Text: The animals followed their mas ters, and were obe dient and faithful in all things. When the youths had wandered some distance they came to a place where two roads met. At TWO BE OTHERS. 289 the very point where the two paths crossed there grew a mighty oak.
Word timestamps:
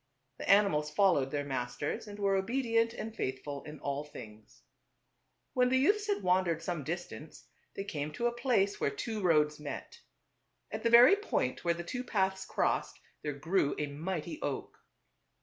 The 0.39 0.49
animals 0.49 0.89
followed 0.89 1.29
their 1.29 1.45
mas 1.45 1.77
ters, 1.77 2.07
and 2.07 2.17
were 2.17 2.35
obe 2.35 2.63
dient 2.65 2.95
and 2.97 3.15
faithful 3.15 3.61
in 3.65 3.79
all 3.81 4.03
things. 4.03 4.63
When 5.53 5.69
the 5.69 5.77
youths 5.77 6.07
had 6.07 6.23
wandered 6.23 6.63
some 6.63 6.83
distance 6.83 7.45
they 7.75 7.83
came 7.83 8.11
to 8.13 8.25
a 8.25 8.31
place 8.31 8.81
where 8.81 8.89
two 8.89 9.21
roads 9.21 9.59
met. 9.59 9.99
At 10.71 10.81
TWO 10.81 10.89
BE 10.89 10.89
OTHERS. 10.89 10.91
289 10.91 10.91
the 10.91 10.97
very 10.97 11.29
point 11.49 11.63
where 11.63 11.73
the 11.75 11.83
two 11.83 12.03
paths 12.03 12.45
crossed 12.47 12.99
there 13.21 13.33
grew 13.33 13.75
a 13.77 13.85
mighty 13.85 14.41
oak. 14.41 14.79